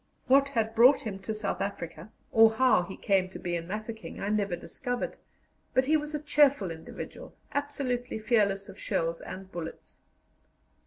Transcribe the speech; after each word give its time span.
What 0.25 0.49
had 0.49 0.73
brought 0.73 1.01
him 1.01 1.19
to 1.19 1.31
South 1.31 1.61
Africa, 1.61 2.09
or 2.31 2.53
how 2.53 2.81
he 2.81 2.97
came 2.97 3.29
to 3.29 3.37
be 3.37 3.55
in 3.55 3.67
Mafeking, 3.67 4.19
I 4.19 4.29
never 4.29 4.55
discovered; 4.55 5.15
but 5.75 5.85
he 5.85 5.95
was 5.95 6.15
a 6.15 6.19
cheerful 6.23 6.71
individual, 6.71 7.35
absolutely 7.53 8.17
fearless 8.17 8.67
of 8.67 8.79
shells 8.79 9.21
and 9.21 9.51
bullets. 9.51 9.99